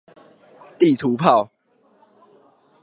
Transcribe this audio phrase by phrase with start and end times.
[0.79, 1.51] 地圖炮